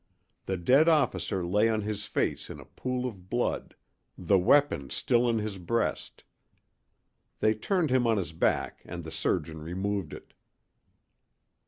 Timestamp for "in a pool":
2.49-3.05